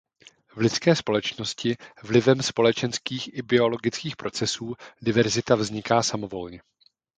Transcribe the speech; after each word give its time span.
V 0.47 0.57
lidské 0.57 0.95
společnosti 0.95 1.77
vlivem 2.03 2.41
společenských 2.41 3.37
i 3.37 3.41
biologických 3.41 4.15
procesů 4.15 4.73
diverzita 5.01 5.55
vzniká 5.55 6.03
samovolně. 6.03 6.61